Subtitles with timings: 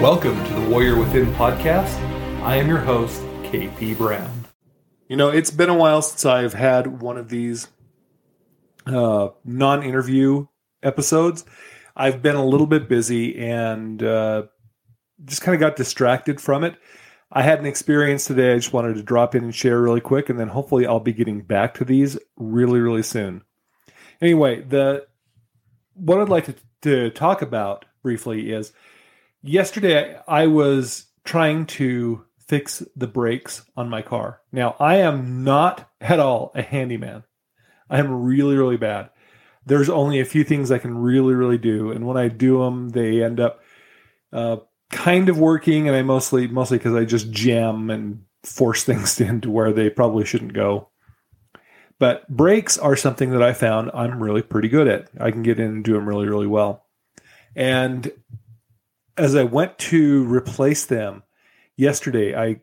[0.00, 1.94] Welcome to the Warrior Within podcast.
[2.40, 4.46] I am your host, KP Brown.
[5.08, 7.68] You know, it's been a while since I've had one of these
[8.86, 10.46] uh, non interview
[10.82, 11.44] episodes.
[11.94, 14.44] I've been a little bit busy and uh,
[15.26, 16.76] just kind of got distracted from it.
[17.30, 18.54] I had an experience today.
[18.54, 21.12] I just wanted to drop in and share really quick, and then hopefully I'll be
[21.12, 23.44] getting back to these really, really soon.
[24.22, 25.06] Anyway, the
[25.92, 26.54] what I'd like to,
[26.84, 28.72] to talk about briefly is
[29.42, 34.40] yesterday I was trying to fix the brakes on my car.
[34.52, 37.24] Now, I am not at all a handyman.
[37.88, 39.10] I am really, really bad.
[39.66, 42.88] There's only a few things I can really, really do, and when I do them,
[42.88, 43.62] they end up
[44.32, 44.56] uh,
[44.90, 45.86] kind of working.
[45.86, 50.24] And I mostly, mostly because I just jam and force things into where they probably
[50.24, 50.88] shouldn't go.
[51.98, 55.08] But brakes are something that I found I'm really pretty good at.
[55.20, 56.86] I can get in and do them really, really well.
[57.54, 58.10] And
[59.20, 61.22] as I went to replace them
[61.76, 62.62] yesterday, I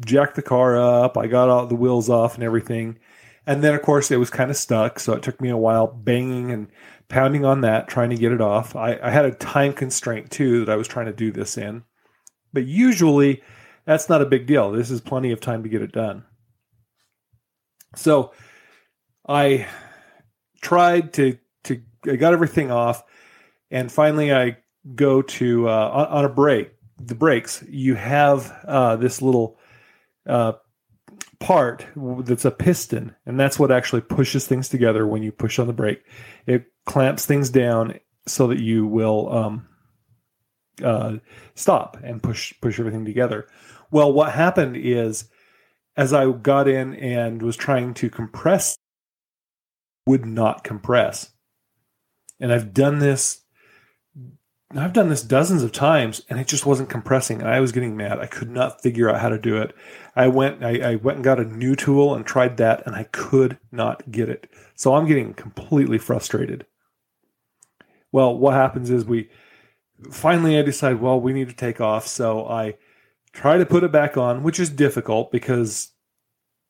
[0.00, 2.98] jacked the car up, I got all the wheels off and everything.
[3.46, 4.98] And then, of course, it was kind of stuck.
[4.98, 6.68] So it took me a while banging and
[7.08, 8.74] pounding on that, trying to get it off.
[8.74, 11.84] I, I had a time constraint too that I was trying to do this in.
[12.54, 13.42] But usually,
[13.84, 14.72] that's not a big deal.
[14.72, 16.24] This is plenty of time to get it done.
[17.94, 18.32] So
[19.28, 19.68] I
[20.62, 23.04] tried to to I got everything off,
[23.70, 24.56] and finally I
[24.94, 26.72] go to uh, on, a brake.
[26.98, 29.58] The brakes you have uh, this little
[30.26, 30.52] uh,
[31.40, 35.66] part that's a piston, and that's what actually pushes things together when you push on
[35.66, 36.02] the brake.
[36.46, 39.68] It clamps things down so that you will um,
[40.82, 41.16] uh,
[41.54, 43.46] stop and push push everything together.
[43.90, 45.28] Well, what happened is
[45.96, 48.76] as I got in and was trying to compress,
[50.06, 51.30] would not compress.
[52.38, 53.42] And I've done this
[54.74, 57.40] I've done this dozens of times and it just wasn't compressing.
[57.40, 58.18] And I was getting mad.
[58.18, 59.74] I could not figure out how to do it.
[60.16, 63.04] I went, I, I, went and got a new tool and tried that and I
[63.04, 64.50] could not get it.
[64.74, 66.66] So I'm getting completely frustrated.
[68.10, 69.28] Well, what happens is we
[70.10, 72.06] finally I decide, well, we need to take off.
[72.08, 72.74] So I
[73.32, 75.92] try to put it back on, which is difficult because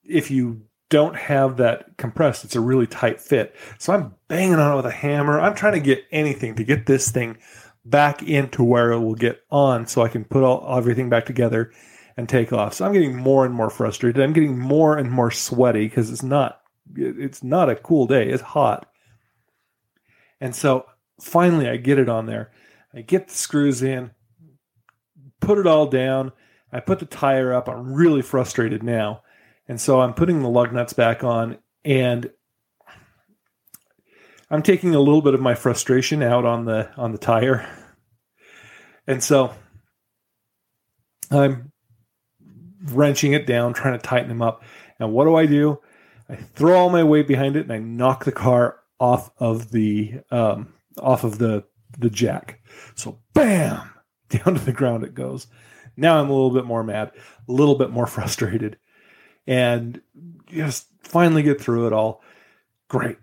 [0.05, 3.57] if you don't have that compressed, it's a really tight fit.
[3.79, 5.41] So I'm banging on it with a hammer.
[5.41, 7.39] I'm trying to get anything to get this thing
[7.89, 11.73] back into where it will get on so I can put all everything back together
[12.17, 12.75] and take off.
[12.75, 14.23] So I'm getting more and more frustrated.
[14.23, 16.61] I'm getting more and more sweaty because it's not
[16.95, 18.29] it's not a cool day.
[18.29, 18.89] It's hot.
[20.41, 20.87] And so
[21.21, 22.53] finally I get it on there.
[22.95, 24.11] I get the screws in,
[25.41, 26.33] put it all down.
[26.73, 27.69] I put the tire up.
[27.69, 29.23] I'm really frustrated now.
[29.69, 32.31] And so I'm putting the lug nuts back on and
[34.51, 37.69] I'm taking a little bit of my frustration out on the on the tire.
[39.07, 39.53] And so
[41.31, 41.73] I'm
[42.85, 44.63] wrenching it down, trying to tighten them up.
[44.99, 45.81] And what do I do?
[46.29, 50.21] I throw all my weight behind it and I knock the car off of the
[50.31, 51.65] um, off of the
[51.99, 52.61] the jack.
[52.95, 53.91] So bam,
[54.29, 55.49] down to the ground it goes.
[55.97, 57.13] Now I'm a little bit more mad,
[57.49, 58.79] a little bit more frustrated,
[59.47, 60.01] and
[60.47, 62.23] just finally get through it all.
[62.89, 63.19] Great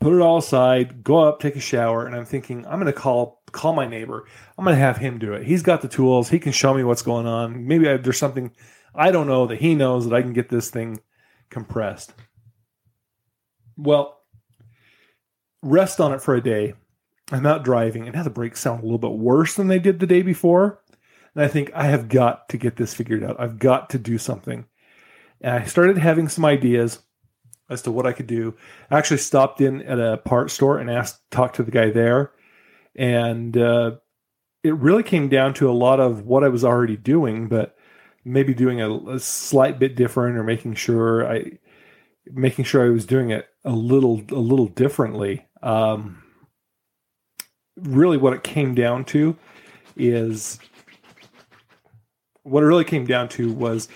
[0.00, 2.92] put it all aside, go up, take a shower, and I'm thinking I'm going to
[2.92, 4.26] call call my neighbor.
[4.56, 5.44] I'm going to have him do it.
[5.44, 6.28] He's got the tools.
[6.28, 7.66] He can show me what's going on.
[7.66, 8.52] Maybe I, there's something
[8.94, 11.00] I don't know that he knows that I can get this thing
[11.50, 12.12] compressed.
[13.76, 14.20] Well,
[15.62, 16.74] rest on it for a day.
[17.32, 20.00] I'm out driving, and now the brakes sound a little bit worse than they did
[20.00, 20.82] the day before.
[21.34, 23.38] And I think I have got to get this figured out.
[23.38, 24.66] I've got to do something.
[25.40, 26.98] And I started having some ideas
[27.70, 28.54] as to what I could do.
[28.90, 32.32] I actually stopped in at a part store and asked, talked to the guy there,
[32.96, 33.92] and uh,
[34.62, 37.76] it really came down to a lot of what I was already doing, but
[38.24, 41.58] maybe doing a, a, slight bit different or making sure I
[42.26, 45.46] making sure I was doing it a little a little differently.
[45.62, 46.22] Um,
[47.76, 49.36] really, what it came down to
[49.96, 50.58] is
[52.42, 53.88] what it really came down to was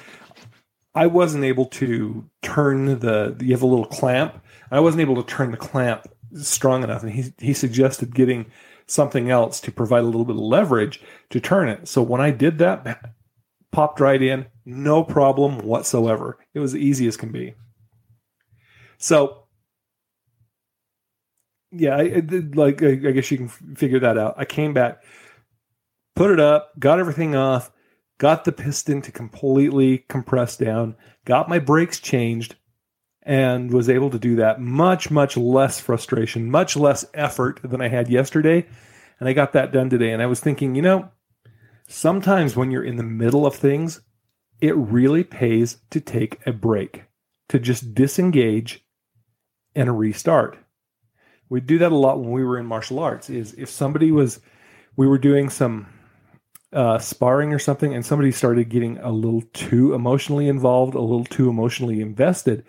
[0.95, 3.37] I wasn't able to turn the.
[3.41, 4.41] You have a little clamp.
[4.71, 6.07] I wasn't able to turn the clamp
[6.37, 8.47] strong enough, and he he suggested getting
[8.87, 11.01] something else to provide a little bit of leverage
[11.31, 11.89] to turn it.
[11.89, 13.13] So when I did that,
[13.73, 16.39] popped right in, no problem whatsoever.
[16.55, 17.55] It was easy as can be.
[18.99, 19.45] So
[21.73, 22.23] yeah, I,
[22.55, 24.35] like I guess you can figure that out.
[24.37, 25.03] I came back,
[26.15, 27.73] put it up, got everything off,
[28.25, 32.57] got the piston to completely compress down, got my brakes changed,
[33.23, 34.61] and was able to do that.
[34.61, 38.67] Much, much less frustration, much less effort than I had yesterday.
[39.21, 40.13] And I got that done today.
[40.13, 41.11] And I was thinking, you know,
[41.87, 44.01] Sometimes when you're in the middle of things,
[44.61, 47.05] it really pays to take a break,
[47.49, 48.85] to just disengage
[49.75, 50.59] and restart.
[51.51, 53.29] We do that a lot when we were in martial arts.
[53.29, 54.41] Is if somebody was,
[54.97, 55.87] we were doing some
[56.75, 61.25] uh, sparring or something, and somebody started getting a little too emotionally involved, a little
[61.25, 62.65] too emotionally invested,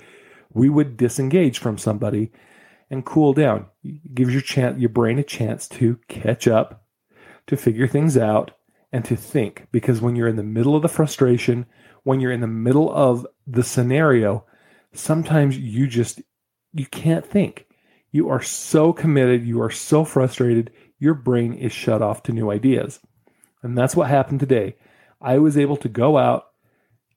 [0.54, 2.31] we would disengage from somebody
[2.90, 3.66] and cool down.
[3.84, 6.86] It gives your chance, your brain a chance to catch up,
[7.48, 8.52] to figure things out,
[8.92, 9.68] and to think.
[9.72, 11.66] Because when you're in the middle of the frustration,
[12.04, 14.46] when you're in the middle of the scenario,
[14.94, 16.22] sometimes you just
[16.74, 17.66] you can't think.
[18.12, 22.50] You are so committed, you are so frustrated, your brain is shut off to new
[22.52, 23.00] ideas.
[23.66, 24.76] And that's what happened today.
[25.20, 26.50] I was able to go out,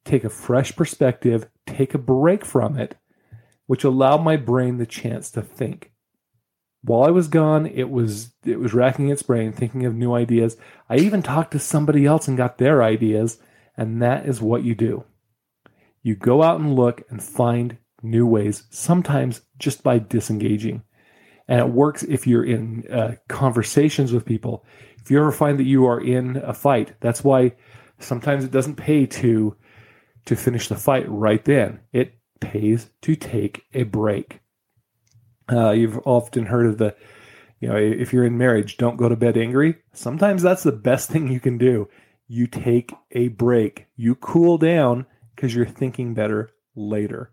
[0.07, 2.97] take a fresh perspective, take a break from it,
[3.67, 5.93] which allowed my brain the chance to think.
[6.81, 10.57] While I was gone, it was it was racking its brain, thinking of new ideas.
[10.89, 13.39] I even talked to somebody else and got their ideas,
[13.77, 15.05] and that is what you do.
[16.03, 20.83] You go out and look and find new ways, sometimes just by disengaging.
[21.47, 24.65] And it works if you're in uh, conversations with people.
[25.09, 27.53] If you ever find that you are in a fight, that's why
[27.99, 29.57] sometimes it doesn't pay to
[30.27, 31.81] to finish the fight right then.
[31.95, 34.41] It pays to take a break.
[35.51, 36.95] Uh, you've often heard of the,
[37.59, 39.77] you know, if you're in marriage, don't go to bed angry.
[39.95, 41.89] Sometimes that's the best thing you can do.
[42.27, 47.33] You take a break, you cool down because you're thinking better later.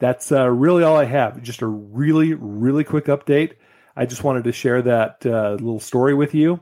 [0.00, 1.42] That's uh, really all I have.
[1.42, 3.54] Just a really, really quick update.
[3.96, 6.60] I just wanted to share that uh, little story with you.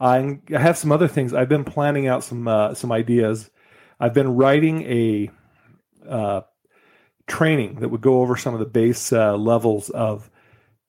[0.00, 1.32] I, have some other things.
[1.32, 3.50] I've been planning out some uh, some ideas.
[4.00, 5.30] I've been writing a
[6.08, 6.40] uh,
[7.26, 10.30] training that would go over some of the base uh, levels of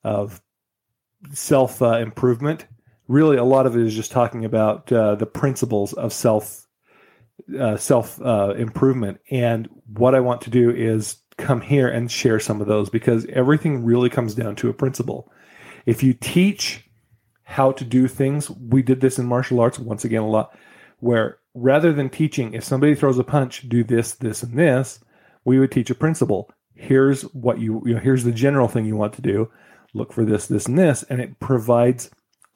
[0.03, 0.41] of
[1.31, 2.65] self uh, improvement.
[3.07, 6.67] Really, a lot of it is just talking about uh, the principles of self
[7.77, 9.19] self improvement.
[9.29, 13.25] And what I want to do is come here and share some of those because
[13.27, 15.31] everything really comes down to a principle.
[15.85, 16.89] If you teach
[17.43, 20.57] how to do things, we did this in martial arts once again a lot,
[20.99, 24.99] where rather than teaching, if somebody throws a punch, do this, this, and this,
[25.45, 26.49] we would teach a principle.
[26.73, 29.49] Here's what you, you know, here's the general thing you want to do.
[29.93, 31.03] Look for this, this, and this.
[31.03, 32.09] And it provides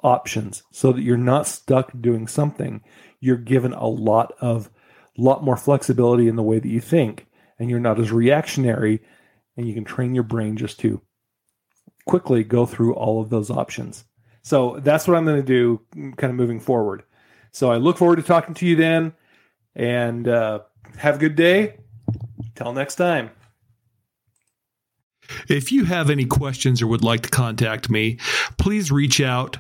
[0.04, 2.82] options so that you're not stuck doing something.
[3.22, 4.70] You're given a lot of,
[5.18, 7.28] lot more flexibility in the way that you think.
[7.60, 9.02] And you're not as reactionary.
[9.56, 11.02] And you can train your brain just to
[12.06, 14.06] quickly go through all of those options.
[14.42, 15.82] So that's what I'm going to do
[16.18, 17.04] kind of moving forward.
[17.52, 19.14] So I look forward to talking to you then
[19.76, 20.60] and uh,
[20.98, 21.78] have a good day.
[22.56, 23.32] Till next time.
[25.48, 28.18] If you have any questions or would like to contact me,
[28.58, 29.60] please reach out.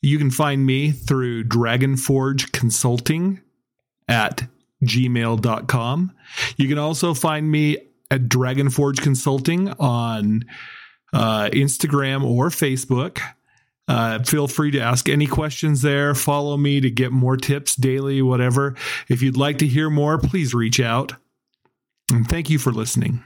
[0.00, 3.40] You can find me through Dragonforge Consulting
[4.08, 4.46] at
[4.84, 6.12] gmail.com.
[6.56, 7.76] You can also find me
[8.10, 10.44] at Dragonforge Consulting on
[11.12, 13.20] uh, Instagram or Facebook.
[13.88, 16.14] Uh, feel free to ask any questions there.
[16.14, 18.76] Follow me to get more tips daily, whatever.
[19.08, 21.14] If you'd like to hear more, please reach out.
[22.12, 23.22] And thank you for listening.